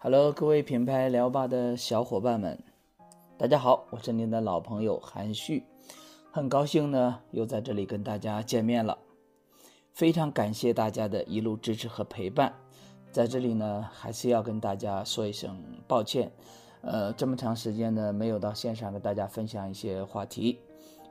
[0.00, 2.56] Hello，各位品牌聊吧的小伙伴们，
[3.36, 5.64] 大家好，我是您的老朋友韩旭，
[6.30, 8.96] 很高兴呢又在这里跟大家见面了，
[9.92, 12.54] 非常感谢大家的一路支持和陪伴，
[13.10, 16.30] 在这里呢还是要跟大家说一声抱歉，
[16.80, 20.60] 呃，这么长时间呢没有到线上跟大家分享一些话题，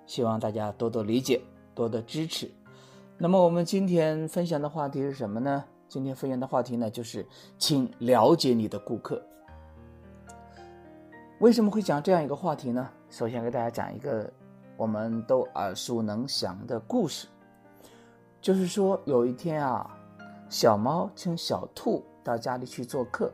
[0.06, 1.42] 希望大家多多理解，
[1.78, 2.50] 多的支持。
[3.20, 5.64] 那么我们今天分享的话题是什么呢？
[5.88, 7.24] 今天分享的话题呢，就是
[7.60, 9.24] 请了解你的顾客。
[11.40, 12.90] 为什么会讲这样一个话题呢？
[13.12, 14.28] 首先给大家讲一个
[14.76, 17.28] 我们都耳熟能详的故事，
[18.42, 19.88] 就是说有一天啊，
[20.50, 23.32] 小猫请小兔到家里去做客，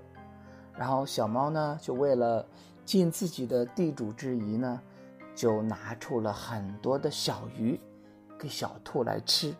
[0.77, 2.45] 然后小猫呢就为了
[2.85, 4.81] 尽自己的地主之谊呢，
[5.34, 7.79] 就拿出了很多的小鱼
[8.43, 9.55] 给小兔来吃。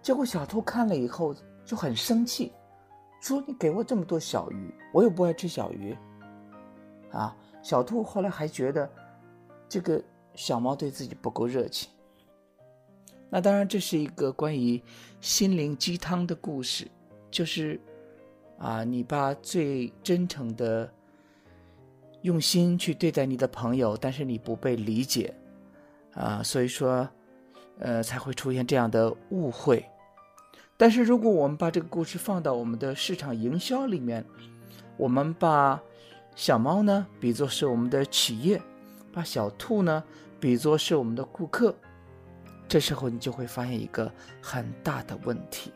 [0.00, 1.34] 结果小兔看了以后。
[1.68, 2.50] 就很生气，
[3.20, 5.94] 说：“你给我这么多小鱼，我又不爱吃小鱼。”
[7.12, 8.90] 啊，小兔后来还觉得
[9.68, 10.02] 这个
[10.34, 11.90] 小猫对自己不够热情。
[13.28, 14.82] 那当然，这是一个关于
[15.20, 16.88] 心灵鸡汤的故事，
[17.30, 17.78] 就是
[18.58, 20.90] 啊，你把最真诚的
[22.22, 25.34] 用心去对待你的朋友，但是你不被理解，
[26.14, 27.06] 啊，所以说，
[27.78, 29.84] 呃，才会出现这样的误会。
[30.76, 34.24] 但是，如果我们把这个故事放到我们的市场营销里面，
[34.96, 35.80] 我们把
[36.36, 38.60] 小猫呢比作是我们的企业，
[39.12, 40.04] 把小兔呢
[40.38, 41.74] 比作是我们的顾客，
[42.68, 45.72] 这时候你就会发现一个很大的问题。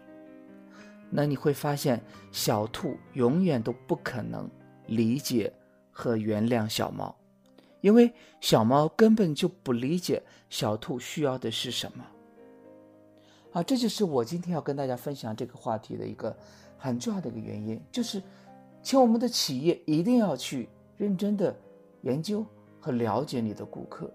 [1.11, 4.49] 那你会发现，小兔永远都不可能
[4.87, 5.53] 理解
[5.91, 7.15] 和原谅小猫，
[7.83, 12.07] 因为小猫根本就不理解小兔需要的是什么。
[13.53, 16.35] 啊，这就是我今天要跟大家分享这个话题的一个
[16.79, 18.23] 很重要的一个原因，就是，
[18.83, 21.55] 请我们的企业一定要去认真的
[22.01, 22.47] 研究
[22.81, 24.11] 和了解你的顾客。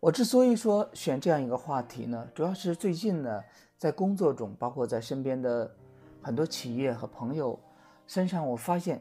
[0.00, 3.40] 我之所以说选这样一个话题呢，主要是最近呢，
[3.78, 5.72] 在工作中，包括在身边的
[6.20, 7.58] 很多企业和朋友
[8.06, 9.00] 身上，我发现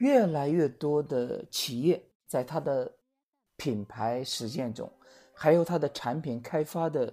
[0.00, 2.92] 越来越多的企业在它的
[3.56, 4.92] 品牌实践中，
[5.32, 7.10] 还有它的产品开发的。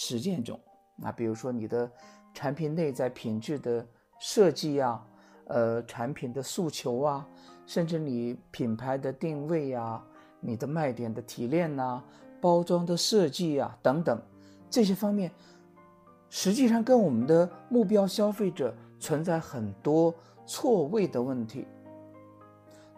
[0.00, 0.56] 实践中，
[0.94, 1.90] 那比如说你的
[2.32, 3.84] 产品内在品质的
[4.20, 5.04] 设计啊，
[5.46, 7.28] 呃，产品的诉求啊，
[7.66, 10.00] 甚至你品牌的定位呀，
[10.38, 12.00] 你的卖点的提炼呐，
[12.40, 14.22] 包装的设计啊等等，
[14.70, 15.32] 这些方面，
[16.30, 20.14] 实际上跟我们的目标消费者存在很多
[20.46, 21.66] 错位的问题。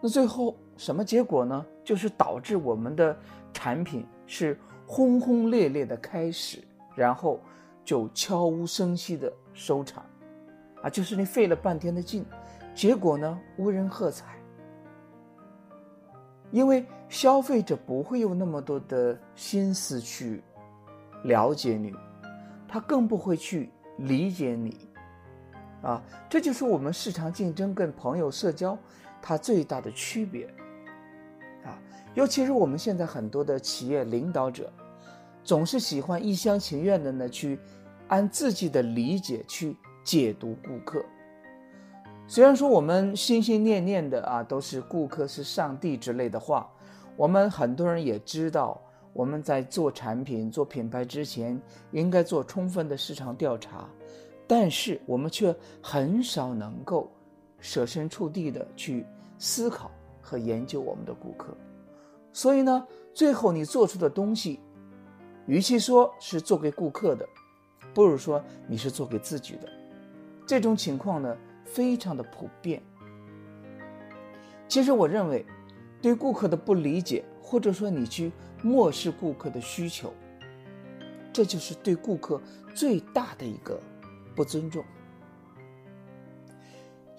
[0.01, 1.65] 那最后什么结果呢？
[1.83, 3.15] 就是导致我们的
[3.53, 6.59] 产品是轰轰烈烈的开始。
[6.93, 7.39] 然后
[7.85, 10.03] 就悄无声息的收场，
[10.83, 12.25] 啊，就是你费了半天的劲，
[12.75, 14.35] 结果呢无人喝彩。
[16.51, 20.43] 因为消费者不会有那么多的心思去
[21.23, 21.95] 了解你，
[22.67, 24.89] 他更不会去理解你，
[25.81, 28.77] 啊，这就是我们市场竞争跟朋友社交
[29.21, 30.45] 它最大的区别，
[31.63, 31.77] 啊，
[32.13, 34.71] 尤其是我们现在很多的企业领导者。
[35.43, 37.59] 总是喜欢一厢情愿的呢，去
[38.09, 41.03] 按自己的理解去解读顾客。
[42.27, 46.71] 虽然说我们心心念念的啊都是顾客是上帝之类的话，
[47.17, 48.79] 我们很多人也知道，
[49.13, 51.59] 我们在做产品、做品牌之前
[51.89, 53.89] 应该做充分的市场调查，
[54.47, 57.11] 但是我们却很少能够
[57.61, 59.05] 设身处地的去
[59.39, 59.89] 思考
[60.21, 61.55] 和研究我们的顾客。
[62.33, 64.59] 所以呢，最后你做出的东西。
[65.47, 67.27] 与其说是做给顾客的，
[67.93, 69.67] 不如说你是做给自己的。
[70.45, 71.35] 这种情况呢，
[71.65, 72.81] 非常的普遍。
[74.67, 75.45] 其实我认为，
[76.01, 80.13] 对顾客的不理解，或者说你去漠视顾客的需求，
[81.33, 82.39] 这就是对顾客
[82.75, 83.81] 最大的一个
[84.35, 84.85] 不尊重。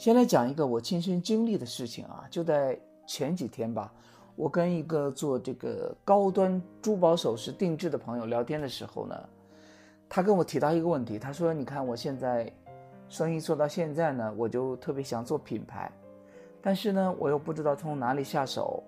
[0.03, 2.77] 先来讲一个我亲身经历的事情啊，就在
[3.07, 3.95] 前几天吧。
[4.35, 9.15] 我跟一个做这个高端珠宝首饰定制的朋友聊天的时候呢，
[10.09, 12.53] 他跟我提到一个问题，他说：“你看我现在
[13.09, 15.89] 生意做到现在呢，我就特别想做品牌，
[16.61, 18.83] 但是呢，我又不知道从哪里下手，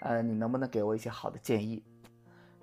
[0.00, 1.82] 呃，你能不能给我一些好的建议？”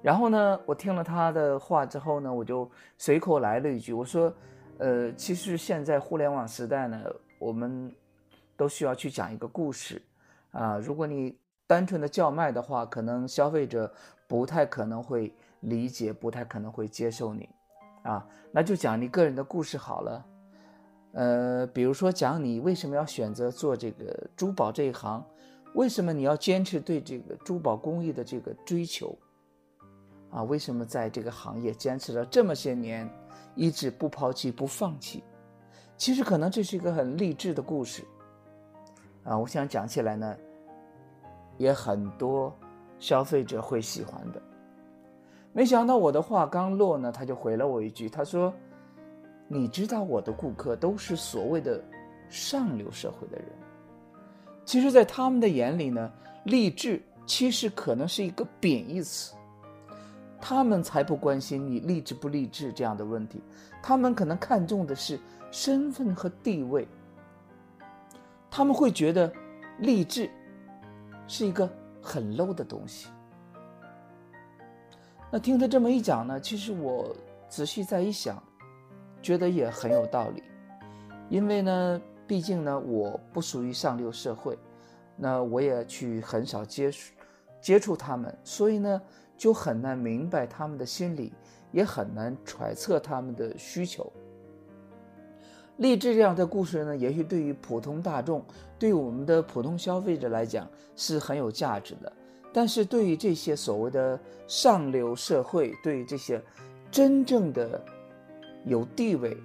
[0.04, 2.70] 然后呢，我听了他的话之后呢，我就
[3.00, 4.32] 随口来了一句，我说
[4.78, 7.02] ：“呃，其实现在互联网时代呢，
[7.40, 7.94] 我们
[8.56, 10.02] 都需要去讲一个故事
[10.52, 11.38] 啊，如果你……”
[11.70, 13.94] 单纯的叫卖的话，可能消费者
[14.26, 17.50] 不太可能会理解，不太可能会接受你，
[18.04, 20.26] 啊，那就讲你个人的故事好了。
[21.12, 25.22] 呃，比如说讲你为什么要选择做这个珠宝这一行，
[25.76, 29.14] 为什么你要坚持对这个珠宝工艺的这个追求，
[30.30, 33.10] 啊，为什么在这个行业坚持了这么些年，
[33.56, 35.22] 一直不抛弃不放弃？
[35.98, 38.04] 其实可能这是一个很励志的故事，
[39.24, 40.38] 啊，我想讲起来呢，
[41.58, 42.56] 也很多
[43.00, 44.42] 消费者会喜欢的。
[45.52, 48.54] 没想到我的话刚落呢，他就回了我一句，他说。
[49.50, 51.82] 你知道我的顾客都是所谓的
[52.28, 53.48] 上流社会的人，
[54.66, 56.12] 其实，在他们的眼里呢，
[56.44, 59.37] 励志其实可能是一个贬义词。
[60.40, 63.42] 他们才不关心你励志不励志这样的问题，
[63.82, 65.20] 他们可能看重的是
[65.52, 66.88] 身份和地位。
[68.50, 69.32] 他们会觉得
[69.80, 70.30] 励志
[71.28, 71.70] 是一个
[72.02, 73.10] 很 low 的东西。
[75.32, 77.16] 那听他这么一讲呢，其实我
[77.50, 78.42] 仔细再一想。
[79.20, 80.44] 觉得也很有道理，
[81.28, 84.58] 因为呢，毕竟呢，我不属于上流社会，
[85.18, 87.14] 那我也去很少接触
[87.60, 89.02] 接触他们，所以呢，
[89.38, 91.32] 就很难明白他们的心理，
[91.72, 94.12] 也很难揣测他们的需求。
[95.78, 98.44] 励志这样的故事呢，也许对于普通大众，
[98.80, 102.12] 对于我们的普通消费者来讲是很有价值的，
[102.52, 106.42] 但是对于这些所谓的上流社会，对于这些
[106.90, 107.82] 真正的。
[108.66, 109.38] 有地位、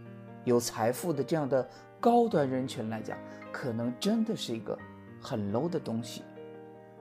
[0.43, 1.65] 有财富的这样的
[2.01, 3.17] 高端人群来讲，
[3.53, 4.77] 可能真的是一个
[5.21, 6.25] 很 low 的东西。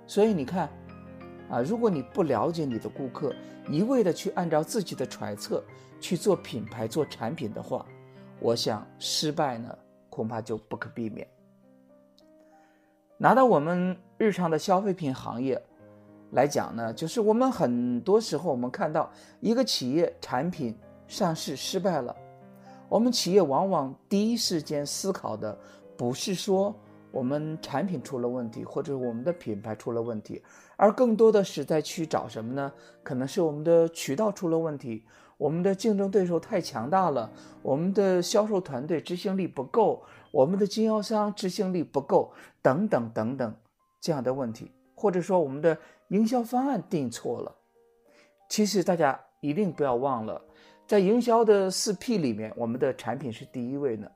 [0.05, 0.69] 所以你看，
[1.51, 3.35] 啊，如果你不了解你的顾客，
[3.69, 5.63] 一味的去按照自己的揣测
[5.99, 7.85] 去做品牌、做产品的话，
[8.39, 9.77] 我想失败呢，
[10.09, 11.27] 恐怕就不可避免。
[13.17, 15.61] 拿到我们日常的消费品行业
[16.31, 19.11] 来讲呢，就是我们很多时候我们看到
[19.41, 20.75] 一个企业产品。
[21.07, 22.15] 上市失败了，
[22.87, 25.59] 我们企业往往第一时间思考的
[25.97, 26.73] 不是说
[27.11, 30.41] 我们产品出了问题，或者我们的品牌出了问题，
[30.77, 32.71] 而更多的是在去找什么呢？
[33.03, 35.05] 可能是我们的渠道出了问题，
[35.37, 37.29] 我们的竞争对手太强大了，
[37.61, 42.31] 我们的销售团队执行力不够，我们的经销商执行力不够，
[42.61, 43.55] 等等等等
[43.99, 45.77] 这样的问题，或者说我们的
[46.09, 47.55] 营销方案定错了。
[48.49, 50.41] 其实大家一定不要忘了。
[50.87, 54.11] 在营销的四 P 里面，我们的产品是第一位的。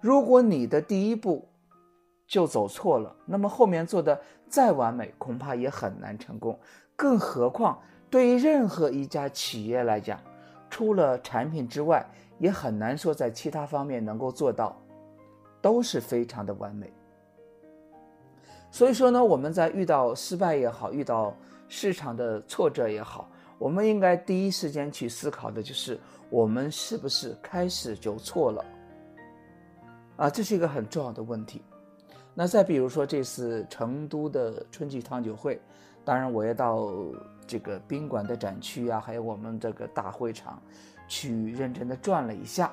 [0.00, 1.48] 如果你的第一步
[2.32, 4.18] 就走错了，那么后面做的
[4.48, 6.58] 再完美，恐怕也很难成功。
[6.96, 10.18] 更何况，对于任何一家企业来讲，
[10.70, 12.02] 除了产品之外，
[12.38, 14.74] 也很难说在其他方面能够做到
[15.60, 16.90] 都是非常的完美。
[18.70, 21.36] 所以说呢，我们在遇到失败也好，遇到
[21.68, 26.00] 市场的挫折也好，我们应该第一时间去思考的就是。
[26.30, 28.64] 我们是不是开始就错了？
[30.16, 31.62] 啊，这是一个很重要的问题。
[32.34, 35.60] 那再比如说这次成都的春季汤酒会，
[36.04, 36.88] 当然我也到
[37.46, 40.60] 这个宾馆的展区啊，还有我们这个大会场
[41.06, 42.72] 去认真的转了一下。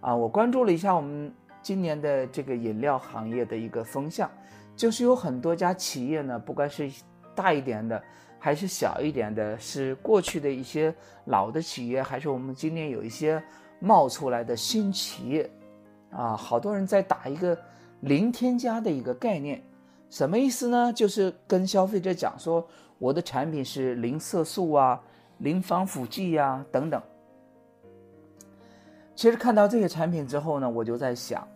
[0.00, 1.32] 啊，我关注了一下我们
[1.62, 4.30] 今年的这个饮料行业的一个风向，
[4.76, 6.90] 就是有很多家企业呢，不管是
[7.34, 8.02] 大一点的。
[8.38, 10.94] 还是小一点的，是过去的一些
[11.24, 13.42] 老的企业，还是我们今年有一些
[13.80, 15.50] 冒出来的新企业，
[16.10, 17.58] 啊，好多人在打一个
[18.06, 19.60] 零添加的一个概念，
[20.08, 20.92] 什么意思呢？
[20.92, 22.66] 就是跟消费者讲说，
[22.98, 25.00] 我的产品是零色素啊，
[25.38, 27.02] 零防腐剂呀等等。
[29.16, 31.46] 其实看到这些产品之后呢，我就在想，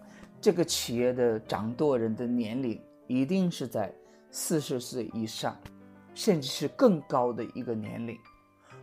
[0.41, 3.93] 这个企业的掌舵人的年龄一定是在
[4.31, 5.57] 四十岁以上。
[6.13, 8.19] 甚至是更高的一个年龄，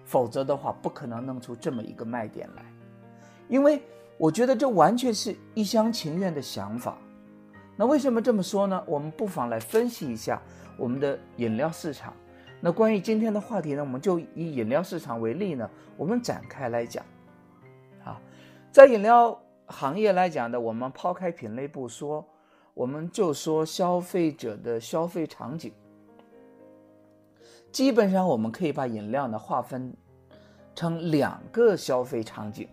[0.05, 2.63] 否则的话不可能弄出这么一个卖点来。
[3.50, 3.81] 因为
[4.17, 6.97] 我觉得这完全是一厢情愿的想法。
[7.77, 8.84] 那为什么这么说呢？
[8.88, 10.41] 我们不妨来分析一下
[10.77, 12.12] 我们的饮料市场。
[12.60, 17.05] 那关于今天的话题呢，我们就以饮料市场为例呢，我们展开来讲。
[18.03, 18.19] 啊，
[18.72, 22.25] 在饮料行业来讲呢，我们抛开品类不说，
[22.74, 25.72] 我们就说消费者的消费场景。
[27.72, 29.93] 基本上，我们可以把饮料呢划分
[30.74, 32.67] 成两个消费场景。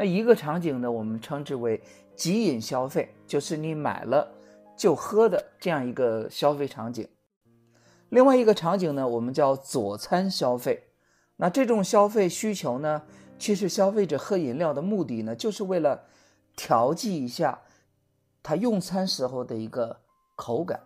[0.00, 1.78] 那一个场景呢，我们称之为
[2.16, 4.32] 即饮消费，就是你买了
[4.74, 7.06] 就喝的这样一个消费场景。
[8.08, 10.82] 另外一个场景呢，我们叫佐餐消费。
[11.36, 13.02] 那这种消费需求呢，
[13.38, 16.02] 其实消费者喝饮料的目的呢，就是为了
[16.56, 17.60] 调剂一下
[18.42, 19.94] 他用餐时候的一个
[20.34, 20.80] 口感。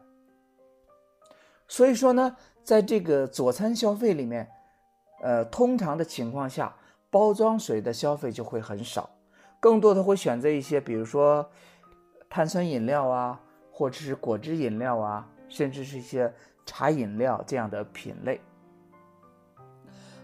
[1.68, 2.37] 所以说呢。
[2.64, 4.50] 在这个佐餐消费里面，
[5.21, 6.75] 呃，通常的情况下，
[7.14, 9.09] 包装水的消费就会很少，
[9.61, 11.49] 更多的会选择一些，比如说
[12.28, 13.40] 碳酸饮料啊，
[13.71, 16.35] 或者是果汁饮料啊，甚至是一些
[16.66, 18.40] 茶饮料这样的品类。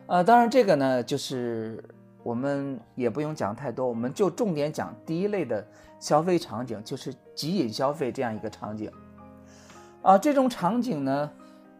[0.09, 1.81] 呃，当然这个呢，就是
[2.25, 5.65] 我们也不用讲太多，我们就重点讲第一类的
[6.01, 8.91] 消费场景，就是即饮消费这样一个场景。
[10.03, 11.31] 啊，这种场景呢，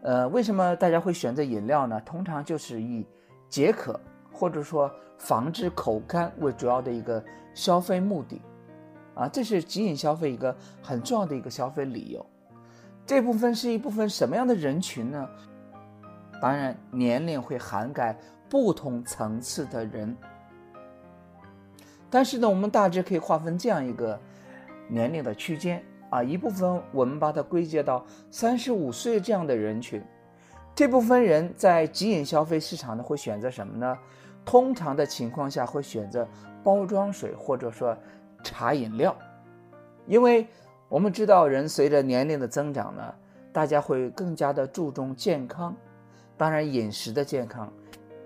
[0.03, 1.99] 呃，为什么大家会选择饮料呢？
[2.05, 3.05] 通常就是以
[3.49, 3.99] 解渴
[4.31, 7.23] 或者说防止口干为主要的一个
[7.53, 8.41] 消费目的。
[9.13, 12.25] 啊，这是即饮消费一个很重要的一个消费理由。
[13.05, 15.29] 这部分是一部分什么样的人群呢？
[16.41, 18.17] 当然，年龄会涵盖
[18.49, 20.15] 不同层次的人，
[22.09, 24.19] 但是呢，我们大致可以划分这样一个
[24.87, 30.01] 年龄的区间啊，一部分我们把它归结到三十五岁这样的人群，
[30.73, 33.97] 这部分人在极饮消费市场呢会选择什么呢？
[34.45, 36.27] 通常的情况下会选择
[36.63, 37.95] 包装水或者说
[38.43, 39.15] 茶饮料，
[40.07, 40.47] 因为
[40.89, 43.13] 我们知道人随着年龄的增长呢，
[43.53, 45.75] 大家会更加的注重健康。
[46.37, 47.71] 当然，饮食的健康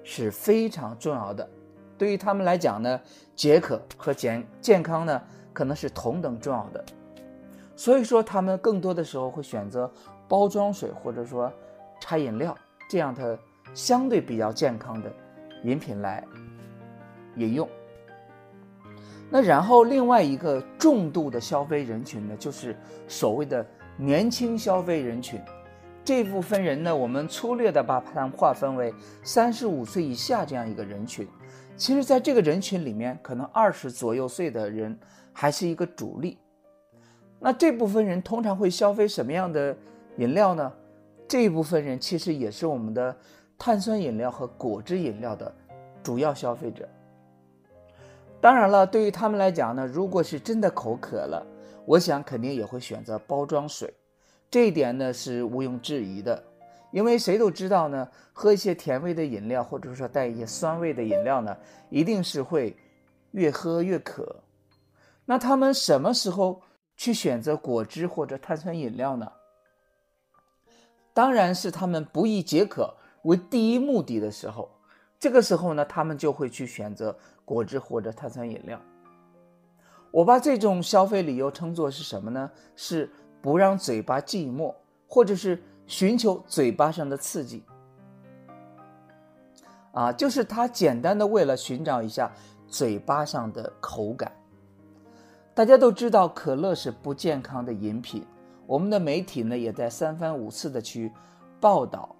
[0.03, 1.47] 是非常重要的。
[1.97, 2.99] 对于他们来讲呢，
[3.35, 6.83] 解渴和健健康呢，可能是同等重要的。
[7.75, 9.91] 所以说，他们更多的时候会选择
[10.29, 11.51] 包装水或者说
[11.99, 12.57] 茶饮料
[12.89, 13.37] 这样的
[13.73, 15.11] 相对比较健康的
[15.65, 16.23] 饮品来
[17.35, 17.67] 饮用。
[19.29, 23.65] 那然后另外一个重度的消费人群呢，就是所谓的
[23.97, 25.41] 年轻消费人群。
[26.03, 28.93] 这部分人呢，我们粗略的把他们划分为
[29.23, 31.27] 三十五岁以下这样一个人群。
[31.75, 34.97] 其实，在这个人群里面，可能二十左右岁的人
[35.33, 36.37] 还是一个主力。
[37.39, 39.75] 那这部分人通常会消费什么样的
[40.17, 40.71] 饮料呢？
[41.27, 43.17] 这一部分人其实也是我们的
[43.57, 45.53] 碳酸饮料和果汁饮料的
[46.03, 46.87] 主要消费者。
[48.41, 51.45] 当然了，对于他们来讲呢，如果是真的口渴了，
[51.85, 53.91] 我想肯定也会选择包装水。
[54.51, 56.43] 这一点呢是毋庸置疑的，
[56.91, 61.57] 因为谁都知道呢，喝一些甜味的饮料，或者说带一些酸味的饮料呢，
[61.89, 62.75] 一定是会
[63.31, 64.43] 越喝越渴。
[65.25, 66.61] 那他们什么时候
[66.95, 69.31] 去选择果汁或者碳酸饮料呢？
[71.13, 72.93] 当然是他们不易解渴
[73.25, 74.69] 为第一目的的时候，
[75.19, 78.81] 这个时候呢，他们就会去选择果汁或者碳酸饮料。
[80.09, 82.49] 我把这种消费理由称作是什么呢？
[82.75, 83.11] 是。
[83.41, 84.73] 不让嘴巴寂寞，
[85.07, 87.63] 或者是寻求嘴巴上的刺激，
[89.91, 92.33] 啊，就是他简单的为了寻找一下
[92.67, 94.31] 嘴巴上的口感。
[95.53, 98.25] 大家都知道可乐是不健康的饮品，
[98.65, 101.13] 我们的媒体呢也在三番五次的去
[101.61, 102.15] 报道。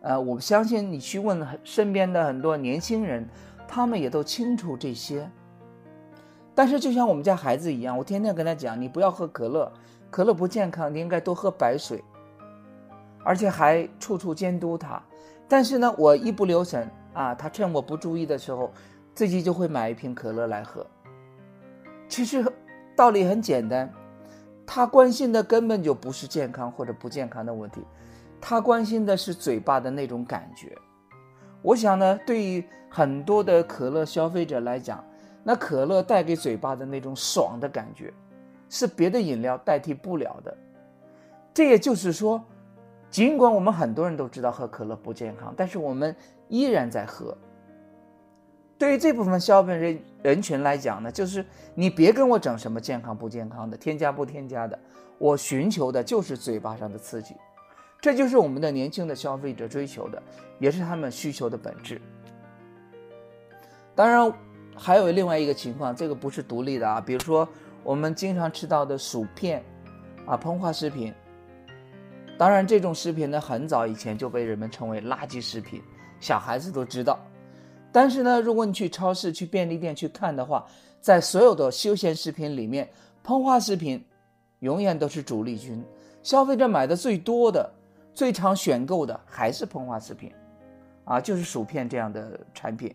[0.00, 3.28] 呃，我相信你去问身边的很多年轻人，
[3.66, 5.28] 他们也都清楚这些。
[6.54, 9.70] 但是就像我们家孩子一样，我天天跟他讲，你不要喝可乐。
[10.10, 12.02] 可乐不健康，你应该多喝白水，
[13.22, 15.02] 而且还处处监督他。
[15.46, 18.72] 但是呢，我一不留神啊，他趁我不注意的时候，
[19.14, 20.86] 自己就会买一瓶可乐来喝。
[22.08, 22.42] 其实
[22.96, 23.92] 道理很简单，
[24.66, 27.82] 他关心的根本就不是健康或者不健康的问题，
[28.40, 30.76] 他关心的是嘴巴的那种感觉。
[31.62, 35.04] 我想呢，对于很多的可乐消费者来讲，
[35.42, 38.12] 那可乐带给嘴巴的那种爽的感觉。
[38.70, 40.54] 是别的饮料代替不了的，
[41.54, 42.44] 这也就是说，
[43.10, 46.14] 尽管我们很多人都知道喝可乐不健康，但是我们
[46.48, 47.34] 依然在喝。
[48.76, 51.42] 对于这部分消费人人群来讲呢，就是
[51.74, 54.78] 你别跟我整什么健康不健康的，添加不添加的，
[55.16, 57.34] 我寻求的就是嘴巴上的刺激，
[58.00, 60.22] 这就是我们的年轻的消费者追求的，
[60.58, 62.00] 也是他们需求的本质。
[63.94, 64.32] 当然，
[64.76, 67.48] 还有另外一个情况，这个不是独立的啊，比如说。
[67.84, 69.64] 我们经常吃到的薯片，
[70.26, 71.14] 啊，膨化食品。
[72.36, 75.80] 当然，这种食品呢，很早以前就被人们称为垃圾食品，
[76.20, 77.18] 小孩子都知道。
[77.90, 80.66] 但是呢，如果你去超市、去便利店去看的话，
[81.00, 82.86] 在所有的休闲食品里面，
[83.24, 84.04] 膨化食品
[84.58, 85.82] 永远都是主力军。
[86.22, 87.72] 消费者买的最多的、
[88.18, 90.34] 最常选购的还是膨化食品，
[91.04, 92.92] 啊，就是薯片这样的产品。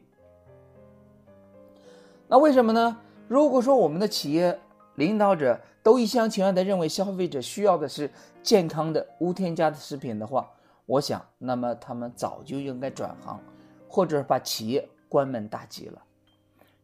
[2.28, 2.98] 那为什么呢？
[3.30, 4.60] 如果说我们的企业，
[4.96, 8.12] 领导者都一厢情愿地认为消费者需要的是
[8.42, 10.52] 健康的、无添加的食品的话，
[10.86, 13.40] 我想，那么他们早就应该转行，
[13.88, 16.04] 或者把企业关门大吉了。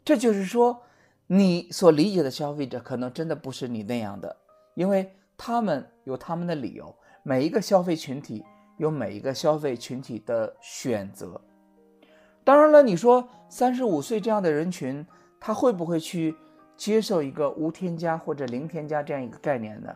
[0.05, 0.81] 这就是说，
[1.27, 4.33] 你所理解的消费者可能真的不是你那样的，
[4.75, 6.95] 因为他们有他们的理由。
[7.29, 8.43] 每一个消费群体
[8.77, 11.39] 有每一个消费群体的选择，
[12.43, 15.05] 当然了，你说三十五岁这样的人群，
[15.39, 16.35] 他会不会去
[16.75, 19.95] 接受一个无添加或者零添加这样一个概念呢？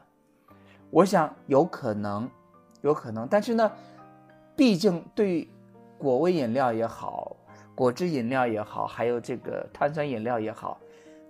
[0.92, 2.30] 我想有可能，
[2.82, 3.28] 有可能。
[3.28, 3.72] 但是呢，
[4.56, 5.50] 毕竟对
[5.98, 7.36] 果味饮料也好，
[7.74, 10.80] 果汁饮料也好，还有这个碳酸饮料也好，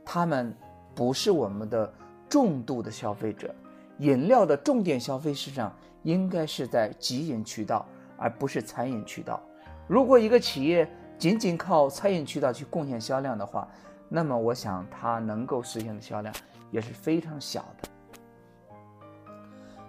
[0.03, 0.53] 他们
[0.93, 1.93] 不是我们的
[2.27, 3.55] 重度的消费者。
[3.99, 7.85] 饮料的重点消费市场应该是在集饮渠道，
[8.17, 9.41] 而不是餐饮渠道。
[9.87, 13.67] 如果一个企业仅仅靠餐饮渠道去贡献销量的话，
[14.07, 16.33] 那么我想它能够实现的销量
[16.71, 17.89] 也是非常小的。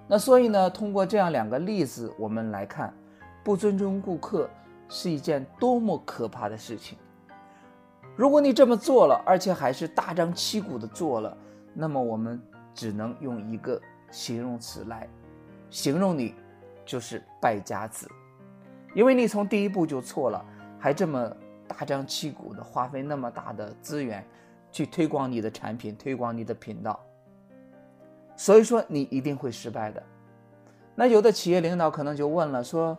[0.07, 2.93] 那所以呢，通过这样两个例子，我们来看，
[3.43, 4.49] 不尊重顾客
[4.89, 6.99] 是一件多么可怕的事情。
[8.17, 11.37] 如果你这么做了，而且还是大张旗鼓的做了，
[11.73, 12.41] 那么我们
[12.75, 13.81] 只能用一个
[14.11, 15.09] 形容词来
[15.75, 16.33] 形容你，
[16.87, 18.09] 就是败家子。
[18.95, 20.45] 因为你从第一步就错了，
[20.79, 24.25] 还这么大张旗鼓的花费那么大的资源
[24.71, 27.05] 去推广你的产品，推广你的频道。
[28.37, 30.01] 所以说你一定会失败的。
[30.95, 32.97] 那有的企业领导可能就问了，说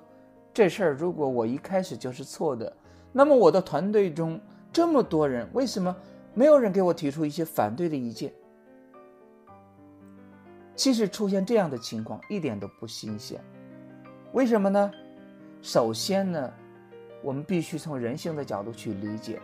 [0.53, 2.75] 这事儿如果我一开始就是错的，
[3.13, 4.37] 那么我的团队中
[4.73, 5.95] 这么多人，为什么
[6.33, 8.33] 没有人给我提出一些反对的意见？
[10.75, 13.39] 其实出现这样的情况一点都不新鲜，
[14.33, 14.91] 为什么呢？
[15.61, 16.53] 首先呢，
[17.23, 19.39] 我们必须从人性的角度去理解，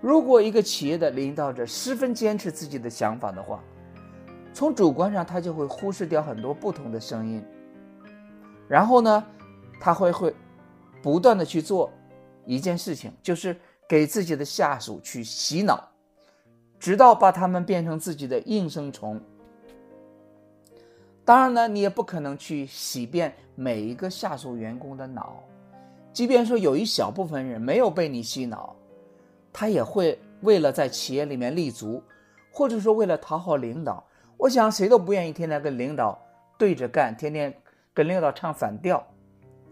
[0.00, 3.62] 如果一个企业的领导者十分坚持自己的想法的话。
[4.54, 7.44] 从主观上，他就会忽视掉很多不同的声音，
[8.66, 9.22] 然后呢，
[9.78, 10.34] 他会会
[11.02, 11.92] 不断的去做
[12.46, 13.54] 一件事情，就是
[13.86, 15.86] 给自己的下属去洗脑，
[16.78, 19.20] 直到把他们变成自己的应声虫。
[21.26, 25.42] 当然呢，你也不可能去洗遍每一个下属员工的脑，
[26.12, 28.76] 即便说有一小部分人没有被你洗脑，
[29.52, 32.00] 他也会为了在企业里面立足，
[32.52, 34.06] 或者说为了讨好领导。
[34.36, 36.16] 我想谁都不愿意天天跟领导
[36.56, 37.52] 对着干，天天
[37.92, 39.04] 跟领导唱反调，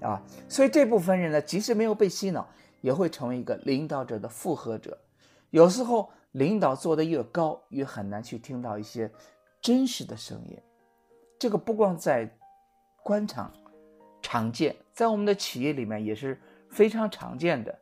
[0.01, 2.45] 啊，所以这部分人呢，即使没有被洗脑，
[2.81, 4.99] 也会成为一个领导者的附和者。
[5.51, 9.09] 有时候领导做的越高，越很难去听到一些
[9.61, 10.59] 真实的声音。
[11.45, 12.27] 这个不光在
[13.03, 13.53] 官场
[14.23, 17.79] 常见，在我们的企业里面也是非常常见的。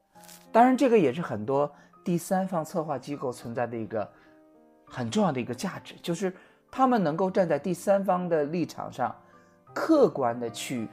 [0.51, 1.73] 当然，这个也是很多
[2.05, 4.11] 第三方策划机构存在的一个
[4.85, 6.35] 很重要的一个价值，就是。
[6.73, 9.15] 他们能够站在第三方的立场上，
[9.73, 10.89] 客观的去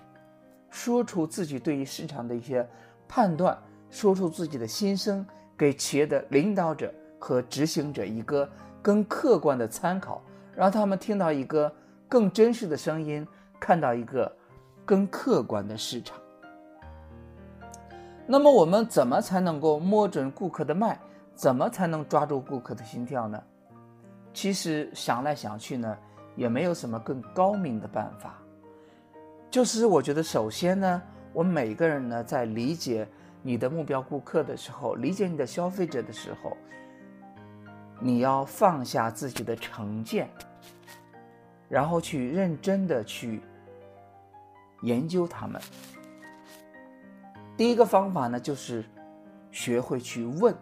[0.69, 2.67] 说出自己对于市场的一些
[3.07, 3.57] 判断，
[3.89, 5.25] 说出自己的心声，
[5.57, 8.47] 给企业的领导者和执行者一个
[8.81, 10.21] 更客观的参考，
[10.53, 11.73] 让他们听到一个
[12.09, 13.25] 更真实的声音，
[13.59, 14.35] 看到一个
[14.83, 16.19] 更客观的市场。
[18.25, 20.99] 那么，我们怎么才能够摸准顾客的脉？
[21.35, 23.41] 怎么才能抓住顾客的心跳呢？
[24.33, 25.97] 其实想来想去呢，
[26.35, 28.35] 也没有什么更高明的办法。
[29.49, 33.07] 就是我觉得，首先呢，我们每个人呢，在理解
[33.41, 36.57] 你的目标顾客的时候，理解你的消费者的时候，
[37.99, 40.29] 你要放下自己的成见，
[41.69, 43.39] 然后去认真的去
[44.81, 45.61] 研究他们。
[47.55, 48.83] 第一个方法呢，就是
[49.51, 50.53] 学会去问，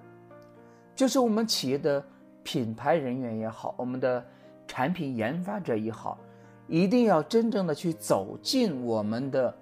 [0.94, 2.04] 就是我们企业的。
[2.44, 4.26] 品牌人员也好，我们的
[4.66, 6.18] 产品研发者也好，
[6.66, 9.54] 一定要真正的去走进我们的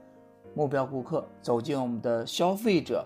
[0.53, 3.03] 目标顾客，走进我们的消费者，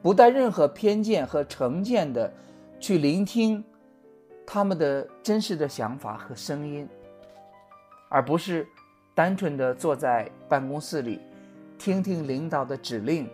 [0.00, 2.32] 不带任何偏见和成见的
[2.78, 3.62] 去聆听
[4.46, 6.88] 他们的真实的想法和声音，
[8.10, 8.68] 而不是
[9.14, 11.18] 单纯的坐在办公室里
[11.78, 13.26] 听听领导的指令，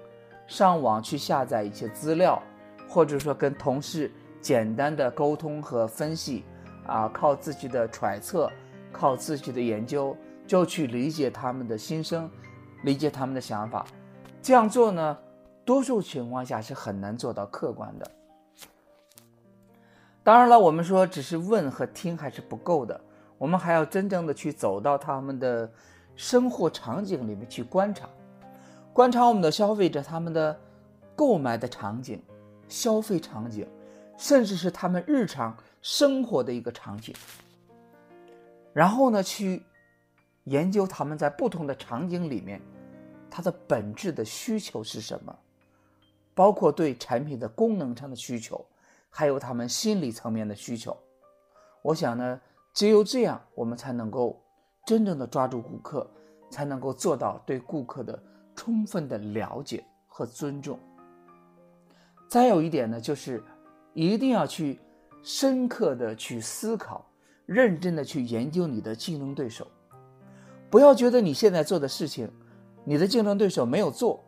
[0.47, 2.41] 上网去下载一些资料，
[2.89, 4.09] 或者说跟同事。
[4.39, 6.45] 简单的沟通和分析，
[6.87, 8.49] 啊，靠自己的揣测，
[8.93, 12.31] 靠自己的研究，就去理解他们的心声，
[12.85, 13.85] 理解他们的想法。
[14.41, 15.19] 这样做呢，
[15.65, 18.09] 多数情况下是很难做到客观的。
[20.23, 23.01] 当然了，我们说只是问和听还是不够的，
[23.39, 25.71] 我们还要真正的去走到他们的
[26.15, 28.09] 生活场景里面去观察，
[28.93, 30.59] 观察我们的消费者他们的
[31.15, 32.23] 购买的场景、
[32.69, 33.67] 消费场景。
[34.19, 37.15] 甚至是他们日常生活的一个场景，
[38.73, 39.63] 然后呢，去
[40.45, 42.59] 研究他们在不同的场景里面，
[43.29, 45.39] 它的本质的需求是什么，
[46.35, 48.65] 包括对产品的功能上的需求，
[49.11, 50.97] 还有他们心理层面的需求。
[51.83, 52.41] 我想呢，
[52.77, 54.39] 只有这样，我们才能够
[54.85, 56.07] 真正的抓住顾客，
[56.51, 58.23] 才能够做到对顾客的
[58.55, 60.79] 充分的了解和尊重。
[62.29, 63.43] 再有一点呢，就是
[63.95, 64.79] 一定要去
[65.23, 67.03] 深刻的去思考，
[67.47, 69.67] 认真的去研究你的竞争对手，
[70.69, 72.31] 不要觉得你现在做的事情，
[72.85, 74.23] 你的竞争对手没有做，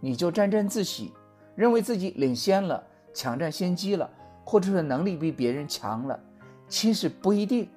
[0.00, 1.12] 你就沾沾自喜，
[1.54, 2.82] 认为自己领先了，
[3.12, 4.10] 抢占先机了，
[4.42, 6.18] 或者是能力比别人强了，
[6.66, 7.68] 其实不一定。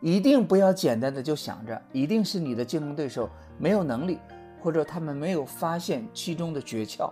[0.00, 4.18] 一定不要简单的就想着，一定是你的竞争对手没有能力，
[4.60, 7.10] 或者他们没有发现其中的诀窍。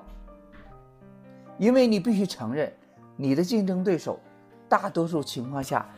[1.59, 2.73] 因为你必须承认，
[3.17, 4.21] 你的竞争对手，
[4.69, 5.89] 大多数情况下，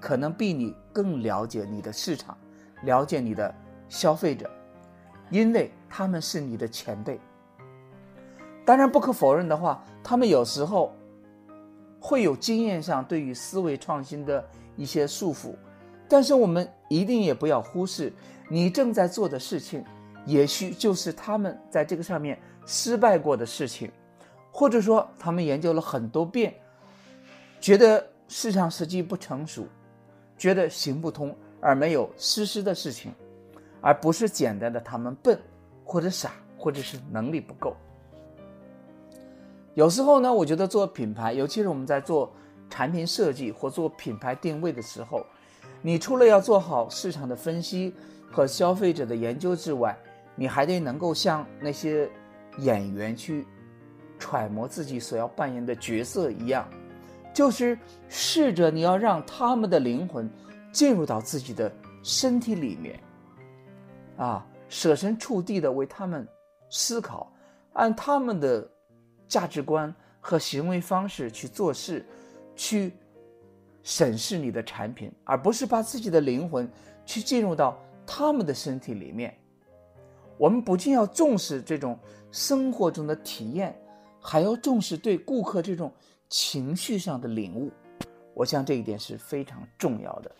[0.00, 2.36] 可能比你更了解你的市场，
[2.82, 3.54] 了解你的
[3.88, 4.50] 消费者，
[5.30, 7.20] 因为他们是你的前辈。
[8.64, 10.92] 当然，不可否认的话，他们有时候
[12.00, 14.44] 会有经验上对于思维创新的
[14.76, 15.54] 一些束缚。
[16.10, 18.12] 但是我们一定也不要忽视，
[18.48, 19.84] 你正在做的事情，
[20.26, 23.88] 也许就是他们在这个上面失败过的事情，
[24.50, 26.52] 或者说他们研究了很多遍，
[27.60, 29.68] 觉得市场时机不成熟，
[30.36, 33.14] 觉得行不通而没有实施的事情，
[33.80, 35.38] 而不是简单的他们笨，
[35.84, 37.76] 或者傻，或者是能力不够。
[39.74, 42.32] 有时候呢，我觉得做品牌，尤其是我们在做
[42.68, 45.24] 产品设计或做品牌定位的时候。
[45.82, 47.94] 你除了要做好市场的分析
[48.30, 49.96] 和消费者的研究之外，
[50.34, 52.08] 你还得能够像那些
[52.58, 53.46] 演员去
[54.18, 56.68] 揣摩自己所要扮演的角色一样，
[57.32, 60.30] 就是试着你要让他们的灵魂
[60.70, 63.00] 进入到自己的身体里面，
[64.16, 66.28] 啊，设身处地的为他们
[66.68, 67.32] 思考，
[67.72, 68.68] 按他们的
[69.26, 72.04] 价值观和行为方式去做事，
[72.54, 72.92] 去。
[73.82, 76.70] 审视你的产品，而不是把自己的灵魂
[77.04, 79.36] 去进入到他们的身体里面。
[80.36, 81.98] 我们不仅要重视这种
[82.30, 83.78] 生活中的体验，
[84.20, 85.92] 还要重视对顾客这种
[86.28, 87.70] 情绪上的领悟。
[88.34, 90.30] 我想这一点是非常重要的。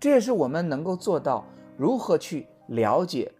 [0.00, 1.44] 这也是我们能够做到
[1.76, 3.30] 如何去了解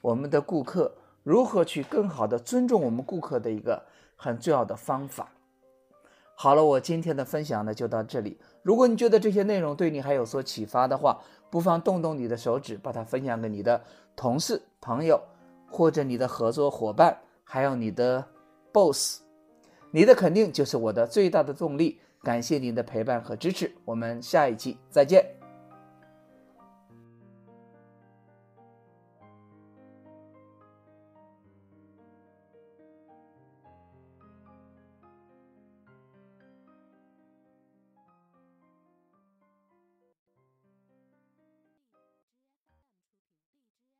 [0.00, 0.90] 我们的顾客，
[1.22, 3.82] 如何去更好的尊重我们顾客的一个
[4.14, 5.30] 很重要的方法。
[6.38, 8.38] 好了，我今天的分享呢就到这里。
[8.62, 11.18] 如果你觉得这些内容对你还有所启发的话，
[11.50, 13.82] 不妨动动你的手指，把它分享给你的
[14.14, 15.18] 同事、朋友，
[15.70, 18.22] 或者你的合作伙伴，还有你的
[18.70, 19.22] boss。
[19.90, 21.98] 你的肯定就是我的最大的动力。
[22.22, 25.35] 感谢您的陪伴和支持，我们下一期再见。